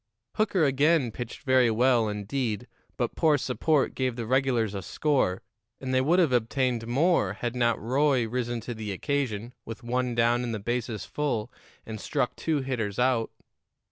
[0.33, 2.67] Hooker again pitched very well, indeed,
[2.97, 5.43] but poor support gave the regulars a score,
[5.79, 10.15] and they would have obtained more had not Roy risen to the occasion, with one
[10.15, 11.51] down and the bases full,
[11.85, 13.29] and struck two hitters out.